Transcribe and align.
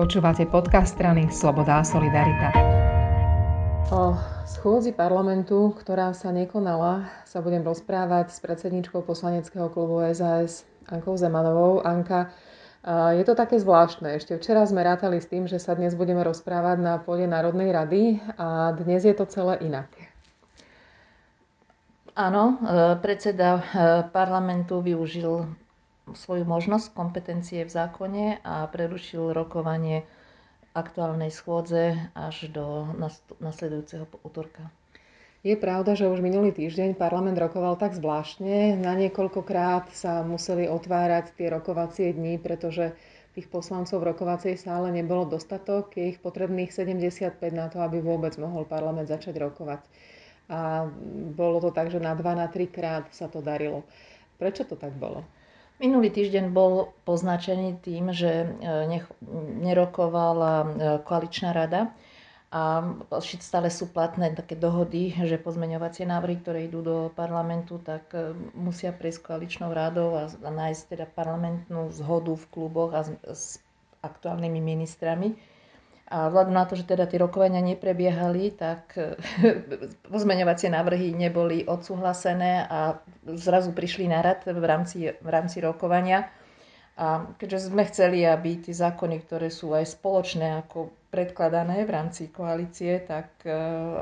Počúvate 0.00 0.48
podcast 0.48 0.96
strany 0.96 1.28
Sloboda 1.28 1.76
a 1.76 1.84
Solidarita. 1.84 2.56
O 3.92 4.16
schôdzi 4.48 4.96
parlamentu, 4.96 5.76
ktorá 5.76 6.16
sa 6.16 6.32
nekonala, 6.32 7.04
sa 7.28 7.44
budem 7.44 7.60
rozprávať 7.60 8.32
s 8.32 8.40
predsedničkou 8.40 9.04
poslaneckého 9.04 9.68
klubu 9.68 10.00
SAS 10.16 10.64
Ankou 10.88 11.20
Zemanovou. 11.20 11.84
Anka, 11.84 12.32
je 13.12 13.20
to 13.28 13.36
také 13.36 13.60
zvláštne. 13.60 14.16
Ešte 14.16 14.40
včera 14.40 14.64
sme 14.64 14.80
rátali 14.80 15.20
s 15.20 15.28
tým, 15.28 15.44
že 15.44 15.60
sa 15.60 15.76
dnes 15.76 15.92
budeme 15.92 16.24
rozprávať 16.24 16.80
na 16.80 16.96
pôde 16.96 17.28
Národnej 17.28 17.68
rady 17.68 18.24
a 18.40 18.72
dnes 18.72 19.04
je 19.04 19.12
to 19.12 19.28
celé 19.28 19.60
inak. 19.60 19.92
Áno, 22.16 22.56
e, 22.56 22.96
predseda 23.04 23.60
e, 23.60 23.62
parlamentu 24.08 24.80
využil 24.80 25.44
svoju 26.14 26.44
možnosť, 26.46 26.94
kompetencie 26.94 27.66
v 27.66 27.70
zákone 27.70 28.42
a 28.42 28.66
prerušil 28.70 29.34
rokovanie 29.34 30.06
aktuálnej 30.70 31.34
schôdze 31.34 31.98
až 32.14 32.50
do 32.50 32.86
nasledujúceho 33.42 34.06
útorka. 34.22 34.70
Je 35.40 35.56
pravda, 35.56 35.96
že 35.96 36.04
už 36.04 36.20
minulý 36.20 36.52
týždeň 36.52 37.00
parlament 37.00 37.40
rokoval 37.40 37.80
tak 37.80 37.96
zvláštne. 37.96 38.76
Na 38.76 38.92
niekoľkokrát 38.92 39.88
sa 39.88 40.20
museli 40.20 40.68
otvárať 40.68 41.32
tie 41.32 41.48
rokovacie 41.48 42.12
dni, 42.12 42.36
pretože 42.36 42.92
tých 43.32 43.48
poslancov 43.48 44.04
v 44.04 44.12
rokovacej 44.12 44.60
sále 44.60 44.92
nebolo 44.92 45.24
dostatok. 45.24 45.96
Je 45.96 46.12
ich 46.12 46.20
potrebných 46.20 46.68
75 46.68 47.40
na 47.56 47.72
to, 47.72 47.80
aby 47.80 48.04
vôbec 48.04 48.36
mohol 48.36 48.68
parlament 48.68 49.08
začať 49.08 49.40
rokovať. 49.40 49.80
A 50.52 50.84
bolo 51.32 51.62
to 51.64 51.72
tak, 51.72 51.88
že 51.88 52.02
na 52.02 52.12
2 52.12 52.20
na 52.36 52.44
3 52.44 52.68
krát 52.68 53.08
sa 53.08 53.30
to 53.30 53.40
darilo. 53.40 53.88
Prečo 54.36 54.68
to 54.68 54.76
tak 54.76 54.92
bolo? 54.92 55.24
Minulý 55.80 56.12
týždeň 56.12 56.52
bol 56.52 56.92
poznačený 57.02 57.80
tým, 57.80 58.12
že 58.12 58.28
e, 58.28 58.46
nerokovala 59.58 60.54
e, 60.54 60.66
koaličná 61.00 61.50
rada 61.50 61.88
a 62.52 62.84
stále 63.40 63.72
sú 63.72 63.88
platné 63.88 64.28
také 64.30 64.54
dohody, 64.54 65.16
že 65.16 65.40
pozmeňovacie 65.40 66.04
návrhy, 66.04 66.36
ktoré 66.38 66.58
idú 66.66 66.82
do 66.82 66.96
parlamentu, 67.10 67.80
tak 67.80 68.12
e, 68.12 68.30
musia 68.52 68.92
prejsť 68.92 69.24
koaličnou 69.24 69.72
radou 69.72 70.20
a, 70.20 70.28
a 70.28 70.50
nájsť 70.52 70.82
teda 70.90 71.06
parlamentnú 71.08 71.88
zhodu 71.88 72.36
v 72.36 72.44
kluboch 72.46 72.92
a 72.92 73.00
s, 73.00 73.10
s 73.24 73.44
aktuálnymi 74.00 74.60
ministrami. 74.60 75.32
A 76.10 76.26
vzhľadom 76.26 76.54
na 76.54 76.66
to, 76.66 76.74
že 76.74 76.90
teda 76.90 77.06
tie 77.06 77.22
rokovania 77.22 77.62
neprebiehali, 77.62 78.50
tak 78.58 78.98
pozmeňovacie 80.12 80.66
návrhy 80.66 81.14
neboli 81.14 81.62
odsúhlasené 81.62 82.66
a 82.66 82.98
zrazu 83.38 83.70
prišli 83.70 84.10
na 84.10 84.18
rad 84.18 84.42
v 84.42 84.64
rámci, 84.66 85.14
v 85.14 85.28
rámci 85.30 85.62
rokovania. 85.62 86.26
A 87.00 87.30
keďže 87.38 87.70
sme 87.70 87.86
chceli, 87.86 88.26
aby 88.26 88.60
tie 88.60 88.74
zákony, 88.76 89.24
ktoré 89.24 89.48
sú 89.48 89.72
aj 89.72 89.88
spoločné 89.96 90.66
ako 90.66 90.92
predkladané 91.08 91.88
v 91.88 91.90
rámci 91.96 92.28
koalície, 92.28 93.00
tak 93.02 93.40
e, 93.42 93.50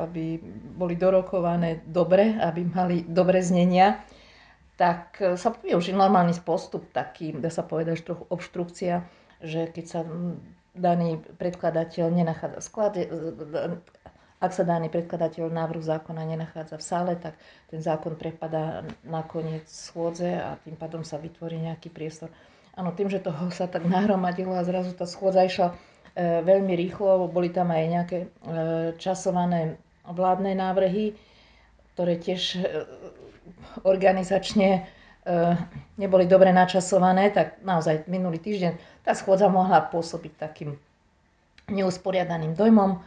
aby 0.03 0.43
boli 0.75 0.99
dorokované 0.99 1.87
dobre, 1.87 2.35
aby 2.37 2.67
mali 2.67 3.07
dobre 3.07 3.39
znenia, 3.39 4.03
tak 4.75 5.15
e, 5.23 5.39
sa 5.39 5.55
využil 5.55 5.95
normálny 5.95 6.35
postup, 6.43 6.91
taký, 6.91 7.39
dá 7.39 7.55
sa 7.55 7.63
povedať, 7.63 8.03
že 8.03 8.09
trochu 8.11 8.25
obštrukcia, 8.35 8.95
že 9.47 9.71
keď 9.71 9.85
sa 9.87 10.01
daný 10.79 11.19
predkladateľ 11.37 12.07
nenachádza 12.15 12.59
v 12.63 12.67
sklade, 12.67 13.01
ak 14.39 14.55
sa 14.55 14.63
daný 14.63 14.87
predkladateľ 14.87 15.51
návrhu 15.51 15.83
zákona 15.83 16.23
nenachádza 16.23 16.79
v 16.79 16.85
sále, 16.87 17.13
tak 17.19 17.35
ten 17.67 17.83
zákon 17.83 18.15
prepadá 18.15 18.87
na 19.03 19.27
koniec 19.27 19.67
schôdze 19.67 20.31
a 20.39 20.55
tým 20.63 20.79
pádom 20.79 21.03
sa 21.03 21.19
vytvorí 21.19 21.59
nejaký 21.59 21.91
priestor. 21.91 22.31
Áno, 22.79 22.95
tým, 22.95 23.11
že 23.11 23.19
toho 23.19 23.51
sa 23.51 23.67
tak 23.67 23.83
nahromadilo 23.91 24.55
a 24.55 24.63
zrazu 24.63 24.95
tá 24.95 25.11
schôdza 25.11 25.43
išla 25.43 25.75
e, 26.15 26.47
veľmi 26.47 26.71
rýchlo, 26.79 27.27
boli 27.27 27.51
tam 27.51 27.75
aj 27.75 27.85
nejaké 27.91 28.19
e, 28.23 28.27
časované 29.03 29.83
vládne 30.07 30.55
návrhy, 30.55 31.19
ktoré 31.99 32.23
tiež 32.23 32.43
e, 32.55 32.87
organizačne 33.83 34.87
neboli 36.01 36.25
dobre 36.25 36.51
načasované, 36.51 37.29
tak 37.31 37.61
naozaj 37.61 38.09
minulý 38.09 38.41
týždeň 38.41 39.05
tá 39.05 39.13
schôdza 39.13 39.53
mohla 39.53 39.85
pôsobiť 39.85 40.33
takým 40.41 40.77
neusporiadaným 41.69 42.57
dojmom. 42.57 43.01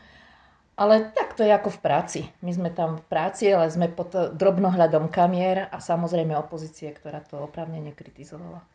Ale 0.82 1.14
tak 1.14 1.38
to 1.38 1.46
je 1.46 1.52
ako 1.54 1.70
v 1.78 1.80
práci. 1.84 2.20
My 2.42 2.52
sme 2.56 2.70
tam 2.74 2.98
v 2.98 3.06
práci, 3.06 3.54
ale 3.54 3.70
sme 3.70 3.92
pod 3.92 4.14
drobnohľadom 4.34 5.14
kamier 5.14 5.70
a 5.70 5.78
samozrejme 5.78 6.34
opozície, 6.34 6.90
ktorá 6.90 7.22
to 7.22 7.38
opravne 7.38 7.78
nekritizovala. 7.84 8.66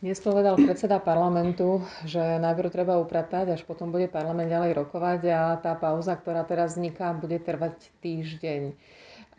Dnes 0.00 0.16
povedal 0.16 0.56
predseda 0.56 0.96
parlamentu, 0.96 1.84
že 2.08 2.20
najprv 2.40 2.72
treba 2.72 2.96
upratať, 3.02 3.52
až 3.52 3.60
potom 3.68 3.92
bude 3.92 4.08
parlament 4.08 4.48
ďalej 4.48 4.72
rokovať 4.72 5.20
a 5.28 5.40
tá 5.60 5.76
pauza, 5.76 6.16
ktorá 6.16 6.40
teraz 6.48 6.72
vzniká, 6.78 7.12
bude 7.12 7.36
trvať 7.36 7.76
týždeň. 8.00 8.72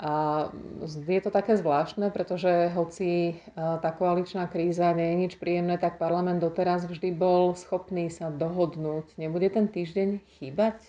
A 0.01 0.49
je 0.89 1.21
to 1.21 1.29
také 1.29 1.53
zvláštne, 1.61 2.09
pretože 2.09 2.73
hoci 2.73 3.37
tá 3.53 3.89
koaličná 3.93 4.49
kríza 4.49 4.89
nie 4.97 5.13
je 5.13 5.21
nič 5.21 5.33
príjemné, 5.37 5.77
tak 5.77 6.01
parlament 6.01 6.41
doteraz 6.41 6.89
vždy 6.89 7.13
bol 7.13 7.53
schopný 7.53 8.09
sa 8.09 8.33
dohodnúť. 8.33 9.13
Nebude 9.21 9.53
ten 9.53 9.69
týždeň 9.69 10.25
chýbať? 10.41 10.81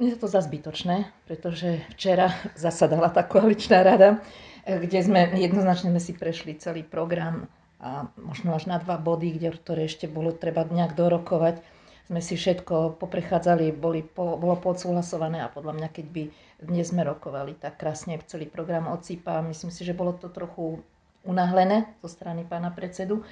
Je 0.00 0.16
to 0.16 0.24
za 0.24 0.40
zbytočné, 0.40 1.06
pretože 1.28 1.84
včera 1.92 2.32
zasadala 2.56 3.12
tá 3.12 3.28
koaličná 3.28 3.84
rada, 3.84 4.24
kde 4.64 5.04
sme 5.04 5.28
jednoznačne 5.36 5.92
sme 5.92 6.00
si 6.00 6.16
prešli 6.16 6.56
celý 6.56 6.80
program 6.80 7.44
a 7.76 8.08
možno 8.16 8.56
až 8.56 8.64
na 8.72 8.80
dva 8.80 8.96
body, 8.96 9.36
ktoré 9.36 9.84
ešte 9.84 10.08
bolo 10.08 10.32
treba 10.32 10.64
nejak 10.64 10.96
dorokovať. 10.96 11.60
Sme 12.04 12.20
si 12.20 12.36
všetko 12.36 13.00
poprechádzali, 13.00 13.72
boli, 13.72 14.04
po, 14.04 14.36
bolo 14.36 14.60
podsúhlasované 14.60 15.40
a 15.40 15.48
podľa 15.48 15.72
mňa, 15.80 15.88
keď 15.88 16.06
by 16.12 16.22
dnes 16.60 16.92
sme 16.92 17.00
rokovali 17.00 17.56
tak 17.56 17.80
krásne 17.80 18.20
celý 18.28 18.44
program 18.44 18.92
odsýpa. 18.92 19.40
Myslím 19.40 19.72
si, 19.72 19.88
že 19.88 19.96
bolo 19.96 20.12
to 20.12 20.28
trochu 20.28 20.84
unahlené 21.24 21.88
zo 22.04 22.12
strany 22.12 22.44
pána 22.44 22.68
predsedu. 22.68 23.24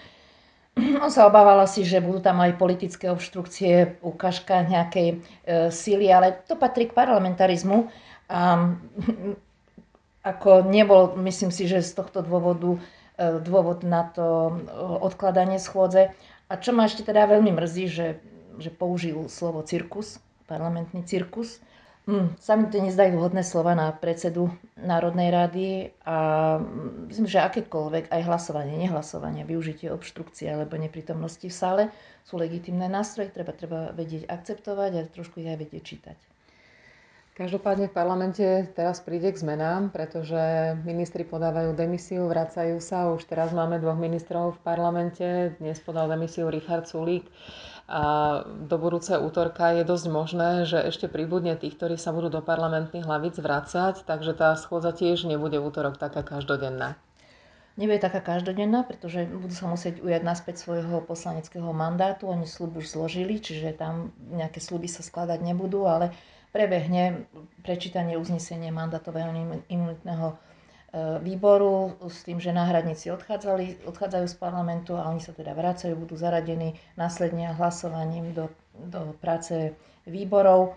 On 1.04 1.12
sa 1.12 1.28
obával 1.28 1.60
asi, 1.60 1.84
že 1.84 2.00
budú 2.00 2.24
tam 2.24 2.40
aj 2.40 2.56
politické 2.56 3.12
obštrukcie, 3.12 4.00
ukážka 4.00 4.64
nejakej 4.64 5.08
e, 5.12 5.16
síly, 5.68 6.08
ale 6.08 6.32
to 6.48 6.56
patrí 6.56 6.88
k 6.88 6.96
parlamentarizmu. 6.96 7.92
A, 8.32 8.72
ako 10.32 10.64
nebol, 10.64 11.12
myslím 11.20 11.52
si, 11.52 11.68
že 11.68 11.84
z 11.84 11.92
tohto 11.92 12.24
dôvodu 12.24 12.72
e, 12.72 12.80
dôvod 13.44 13.84
na 13.84 14.08
to 14.08 14.24
e, 14.24 14.52
odkladanie 15.04 15.60
schôdze. 15.60 16.08
A 16.48 16.52
čo 16.56 16.72
ma 16.72 16.88
ešte 16.88 17.04
teda 17.04 17.28
veľmi 17.28 17.52
mrzí, 17.52 17.84
že, 17.92 18.16
že 18.58 18.74
použil 18.74 19.28
slovo 19.28 19.62
cirkus, 19.62 20.20
parlamentný 20.50 21.04
cirkus, 21.06 21.62
Mm, 22.02 22.34
sa 22.42 22.58
mi 22.58 22.66
to 22.66 22.82
nezdajú 22.82 23.14
vhodné 23.14 23.46
slova 23.46 23.78
na 23.78 23.94
predsedu 23.94 24.50
Národnej 24.74 25.30
rady 25.30 25.66
a 26.02 26.58
myslím, 27.06 27.30
že 27.30 27.38
akékoľvek 27.38 28.10
aj 28.10 28.26
hlasovanie, 28.26 28.74
nehlasovanie, 28.74 29.46
využitie 29.46 29.86
obštrukcie 29.86 30.50
alebo 30.50 30.74
neprítomnosti 30.82 31.46
v 31.46 31.54
sále 31.54 31.82
sú 32.26 32.42
legitimné 32.42 32.90
nástroje, 32.90 33.30
treba, 33.30 33.54
treba 33.54 33.94
vedieť 33.94 34.26
akceptovať 34.26 34.90
a 34.98 35.06
trošku 35.14 35.46
ich 35.46 35.50
aj 35.54 35.62
vedieť 35.62 35.82
čítať. 35.86 36.18
Každopádne 37.38 37.86
v 37.86 37.94
parlamente 37.94 38.44
teraz 38.74 38.98
príde 38.98 39.30
k 39.30 39.38
zmenám, 39.38 39.94
pretože 39.94 40.74
ministri 40.82 41.22
podávajú 41.22 41.72
demisiu, 41.72 42.26
vracajú 42.26 42.82
sa. 42.82 43.08
Už 43.14 43.24
teraz 43.24 43.54
máme 43.54 43.80
dvoch 43.80 43.96
ministrov 43.96 44.58
v 44.58 44.60
parlamente. 44.66 45.54
Dnes 45.56 45.78
podal 45.80 46.10
demisiu 46.10 46.50
Richard 46.50 46.90
Sulík 46.90 47.24
a 47.90 48.02
do 48.46 48.76
budúceho 48.78 49.20
útorka 49.20 49.74
je 49.74 49.82
dosť 49.82 50.06
možné, 50.08 50.50
že 50.64 50.78
ešte 50.78 51.10
pribudne 51.10 51.58
tých, 51.58 51.74
ktorí 51.76 51.98
sa 51.98 52.14
budú 52.14 52.30
do 52.30 52.42
parlamentných 52.42 53.04
hlavíc 53.04 53.36
vrácať, 53.42 54.06
takže 54.06 54.38
tá 54.38 54.54
schôdza 54.54 54.94
tiež 54.94 55.26
nebude 55.26 55.58
v 55.58 55.66
útorok 55.66 55.98
taká 55.98 56.22
každodenná. 56.22 56.94
Nebude 57.72 58.04
taká 58.04 58.20
každodenná, 58.20 58.84
pretože 58.84 59.24
budú 59.24 59.56
sa 59.56 59.64
musieť 59.64 60.04
ujať 60.04 60.22
naspäť 60.22 60.60
svojho 60.60 61.00
poslaneckého 61.08 61.72
mandátu. 61.72 62.28
Oni 62.28 62.44
slub 62.44 62.76
už 62.76 62.92
zložili, 62.92 63.40
čiže 63.40 63.72
tam 63.72 64.12
nejaké 64.28 64.60
sluby 64.60 64.92
sa 64.92 65.00
skladať 65.00 65.40
nebudú, 65.40 65.88
ale 65.88 66.12
prebehne 66.52 67.24
prečítanie 67.64 68.20
uznesenia 68.20 68.68
mandátového 68.68 69.32
imunitného 69.72 70.36
výboru 71.24 71.96
s 72.04 72.20
tým, 72.28 72.36
že 72.36 72.52
náhradníci 72.52 73.08
odchádzali, 73.08 73.88
odchádzajú 73.88 74.26
z 74.28 74.36
parlamentu 74.36 74.92
a 74.92 75.08
oni 75.08 75.24
sa 75.24 75.32
teda 75.32 75.56
vracajú, 75.56 75.96
budú 75.96 76.20
zaradení 76.20 76.76
následne 77.00 77.56
hlasovaním 77.56 78.36
do, 78.36 78.52
do 78.76 79.16
práce 79.16 79.72
výborov. 80.04 80.76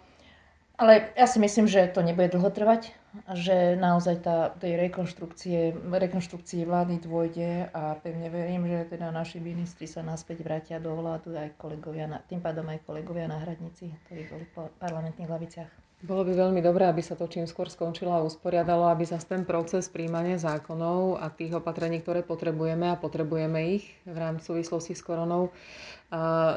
Ale 0.75 1.11
ja 1.15 1.27
si 1.27 1.39
myslím, 1.39 1.67
že 1.67 1.87
to 1.91 2.03
nebude 2.03 2.35
dlho 2.35 2.51
trvať. 2.51 2.91
že 3.31 3.79
naozaj 3.79 4.27
tá, 4.27 4.51
tej 4.59 4.75
rekonštrukcie, 4.75 5.71
rekonštrukcii 5.87 6.67
vlády 6.67 6.99
dôjde 6.99 7.71
a 7.71 7.95
pevne 8.03 8.27
verím, 8.27 8.67
že 8.67 8.91
teda 8.91 9.07
naši 9.07 9.39
ministri 9.39 9.87
sa 9.87 10.03
naspäť 10.03 10.43
vrátia 10.43 10.83
do 10.83 10.91
vládu 10.99 11.31
aj 11.31 11.55
kolegovia, 11.55 12.11
tým 12.27 12.43
pádom 12.43 12.67
aj 12.67 12.83
kolegovia 12.83 13.31
náhradníci, 13.31 13.95
ktorí 14.03 14.27
boli 14.27 14.45
po 14.51 14.67
parlamentných 14.83 15.31
laviciach. 15.31 15.84
Bolo 16.03 16.27
by 16.27 16.35
veľmi 16.35 16.59
dobré, 16.59 16.91
aby 16.91 16.99
sa 16.99 17.15
to 17.15 17.23
čím 17.31 17.47
skôr 17.47 17.71
skončilo 17.71 18.11
a 18.11 18.25
usporiadalo, 18.27 18.91
aby 18.91 19.07
sa 19.07 19.15
ten 19.15 19.47
proces 19.47 19.87
príjmania 19.87 20.35
zákonov 20.35 21.23
a 21.23 21.31
tých 21.31 21.55
opatrení, 21.55 22.03
ktoré 22.03 22.19
potrebujeme 22.19 22.91
a 22.91 22.99
potrebujeme 22.99 23.79
ich 23.79 23.87
v 24.03 24.17
rámci 24.19 24.51
súvislosti 24.51 24.91
s 24.91 24.99
koronou, 24.99 25.55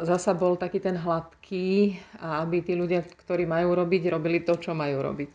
zasa 0.03 0.35
bol 0.35 0.59
taký 0.59 0.83
ten 0.83 0.99
hladký 0.99 1.97
a 2.19 2.43
aby 2.43 2.67
tí 2.67 2.75
ľudia, 2.75 3.07
ktorí 3.07 3.47
majú 3.47 3.79
robiť, 3.79 4.03
robili 4.11 4.43
to, 4.43 4.59
čo 4.59 4.75
majú 4.75 5.07
robiť. 5.07 5.31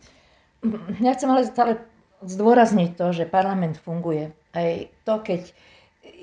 Ja 1.00 1.16
chcem 1.16 1.28
ale 1.32 1.48
stále 1.48 1.72
zdôrazniť 2.24 2.96
to, 2.96 3.12
že 3.12 3.28
parlament 3.28 3.80
funguje. 3.80 4.32
Aj 4.52 4.88
to, 5.08 5.14
keď 5.20 5.42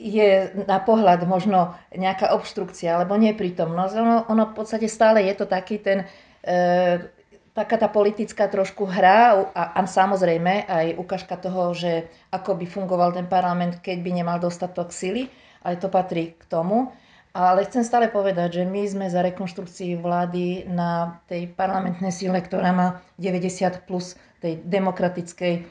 je 0.01 0.53
na 0.65 0.81
pohľad 0.81 1.25
možno 1.29 1.77
nejaká 1.93 2.33
obštrukcia 2.33 2.97
alebo 2.97 3.17
neprítomnosť, 3.17 3.93
ono, 3.97 4.17
ono 4.29 4.43
v 4.49 4.53
podstate 4.53 4.89
stále 4.89 5.25
je 5.25 5.33
to 5.37 5.45
taký 5.45 5.77
ten 5.77 6.05
e, 6.41 7.05
taká 7.51 7.75
tá 7.75 7.91
politická 7.91 8.47
trošku 8.47 8.87
hra 8.87 9.51
a, 9.51 9.63
a 9.75 9.79
samozrejme 9.83 10.67
aj 10.67 10.87
ukážka 10.95 11.35
toho, 11.35 11.75
že 11.75 12.07
ako 12.31 12.55
by 12.55 12.65
fungoval 12.67 13.11
ten 13.11 13.27
parlament, 13.27 13.83
keď 13.83 13.97
by 13.99 14.11
nemal 14.15 14.37
dostatok 14.39 14.95
sily, 14.95 15.27
aj 15.67 15.83
to 15.83 15.87
patrí 15.91 16.33
k 16.39 16.43
tomu. 16.47 16.95
Ale 17.31 17.63
chcem 17.63 17.87
stále 17.87 18.11
povedať, 18.11 18.59
že 18.59 18.63
my 18.67 18.83
sme 18.83 19.05
za 19.07 19.23
rekonštrukcii 19.23 19.95
vlády 20.03 20.67
na 20.67 21.23
tej 21.31 21.47
parlamentnej 21.47 22.11
síle, 22.11 22.35
ktorá 22.43 22.75
má 22.75 22.87
90 23.15 23.87
plus 23.87 24.19
tej 24.43 24.59
demokratickej 24.67 25.53
e, 25.55 25.61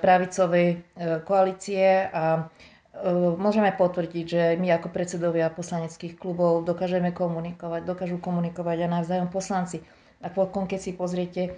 pravicovej 0.00 0.68
e, 0.72 0.76
koalície 1.28 2.08
a 2.08 2.40
e, 2.40 3.04
môžeme 3.36 3.68
potvrdiť, 3.68 4.24
že 4.24 4.42
my 4.56 4.80
ako 4.80 4.88
predsedovia 4.88 5.52
poslaneckých 5.52 6.16
klubov 6.16 6.64
dokážeme 6.64 7.12
komunikovať, 7.12 7.84
dokážu 7.84 8.16
komunikovať 8.16 8.88
aj 8.88 8.88
navzájom 8.88 9.28
poslanci 9.28 9.84
a 10.20 10.28
potom, 10.28 10.68
keď 10.68 10.80
si 10.80 10.92
pozriete 10.92 11.42
e, 11.48 11.50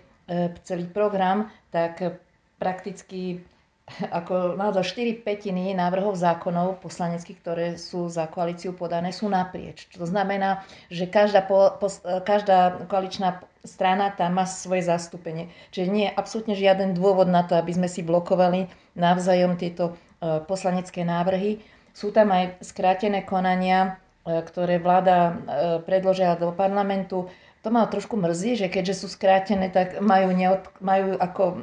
celý 0.63 0.87
program, 0.87 1.51
tak 1.75 2.23
prakticky 2.63 3.43
ako 4.19 4.55
naozaj 4.55 4.95
4 4.95 5.27
petiny 5.27 5.75
návrhov 5.75 6.15
zákonov 6.15 6.79
poslaneckých, 6.79 7.39
ktoré 7.43 7.67
sú 7.75 8.07
za 8.07 8.31
koalíciu 8.31 8.73
podané, 8.73 9.11
sú 9.11 9.27
naprieč. 9.27 9.91
To 9.99 10.07
znamená, 10.07 10.63
že 10.89 11.11
každá, 11.11 11.43
po, 11.43 11.75
po, 11.83 11.91
každá 12.23 12.87
koaličná 12.87 13.43
strana 13.67 14.15
tam 14.15 14.39
má 14.39 14.47
svoje 14.47 14.87
zastúpenie. 14.87 15.51
Čiže 15.75 15.89
nie 15.91 16.05
je 16.11 16.15
absolútne 16.15 16.55
žiaden 16.55 16.95
dôvod 16.95 17.31
na 17.31 17.47
to, 17.47 17.59
aby 17.59 17.75
sme 17.75 17.87
si 17.91 18.03
blokovali 18.03 18.67
navzájom 18.99 19.55
tieto 19.55 19.95
uh, 19.95 20.43
poslanecké 20.43 21.07
návrhy. 21.07 21.63
Sú 21.95 22.11
tam 22.11 22.33
aj 22.33 22.59
skrátené 22.65 23.23
konania, 23.23 24.01
ktoré 24.23 24.79
vláda 24.79 25.37
predložila 25.85 26.39
do 26.39 26.55
parlamentu 26.55 27.27
to 27.63 27.71
ma 27.71 27.87
trošku 27.87 28.19
mrzí, 28.19 28.59
že 28.59 28.67
keďže 28.67 29.07
sú 29.07 29.07
skrátené, 29.07 29.71
tak 29.71 30.03
majú, 30.03 30.35
neod, 30.35 30.67
majú 30.83 31.15
ako 31.15 31.63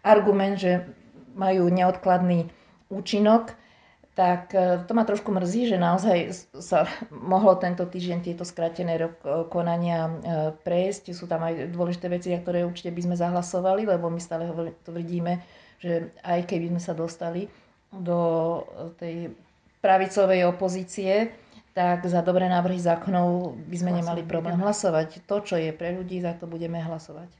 argument, 0.00 0.56
že 0.56 0.88
majú 1.36 1.68
neodkladný 1.68 2.48
účinok, 2.88 3.52
tak 4.18 4.50
e, 4.50 4.82
to 4.82 4.92
ma 4.98 5.06
trošku 5.06 5.30
mrzí, 5.30 5.70
že 5.70 5.78
naozaj 5.78 6.34
sa 6.58 6.90
mohlo 7.14 7.54
tento 7.54 7.86
týždeň 7.86 8.18
tieto 8.24 8.42
skrátené 8.42 8.98
konania 9.52 10.08
e, 10.08 10.12
prejsť. 10.58 11.14
Sú 11.14 11.30
tam 11.30 11.46
aj 11.46 11.70
dôležité 11.70 12.10
veci, 12.10 12.34
na 12.34 12.42
ktoré 12.42 12.66
určite 12.66 12.90
by 12.90 13.00
sme 13.06 13.14
zahlasovali, 13.14 13.86
lebo 13.86 14.10
my 14.10 14.18
stále 14.18 14.50
tvrdíme, 14.82 15.38
že 15.78 16.10
aj 16.26 16.50
keby 16.50 16.74
sme 16.74 16.82
sa 16.82 16.98
dostali 16.98 17.46
do 17.94 18.18
tej 18.98 19.30
pravicovej 19.78 20.50
opozície, 20.50 21.30
tak 21.78 22.10
za 22.10 22.26
dobré 22.26 22.50
návrhy 22.50 22.82
zákonov 22.82 23.54
by 23.70 23.76
sme 23.78 23.94
hlasovať 23.94 24.02
nemali 24.02 24.22
problém 24.26 24.58
hlasovať. 24.58 25.22
To, 25.30 25.38
čo 25.38 25.54
je 25.54 25.70
pre 25.70 25.94
ľudí, 25.94 26.18
za 26.18 26.34
to 26.34 26.50
budeme 26.50 26.82
hlasovať. 26.82 27.30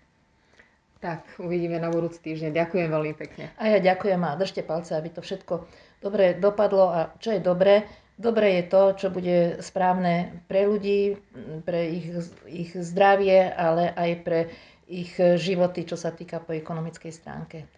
Tak, 1.02 1.43
uvidíme 1.43 1.82
na 1.82 1.90
budúci 1.90 2.23
týždeň. 2.23 2.55
Ďakujem 2.55 2.87
veľmi 2.87 3.14
pekne. 3.19 3.50
A 3.58 3.67
ja 3.67 3.82
ďakujem 3.82 4.23
a 4.23 4.38
držte 4.38 4.62
palce, 4.62 4.94
aby 4.94 5.11
to 5.11 5.26
všetko 5.26 5.67
dobre 5.99 6.38
dopadlo. 6.38 6.87
A 6.87 7.11
čo 7.19 7.35
je 7.35 7.43
dobré? 7.43 7.90
Dobré 8.14 8.62
je 8.62 8.64
to, 8.70 8.82
čo 8.94 9.06
bude 9.11 9.58
správne 9.58 10.43
pre 10.46 10.70
ľudí, 10.70 11.19
pre 11.67 11.91
ich, 11.91 12.06
ich 12.46 12.70
zdravie, 12.79 13.43
ale 13.43 13.91
aj 13.91 14.11
pre 14.23 14.38
ich 14.87 15.19
životy, 15.19 15.82
čo 15.82 15.94
sa 15.99 16.14
týka 16.14 16.43
po 16.43 16.55
ekonomickej 16.55 17.12
stránke. 17.14 17.69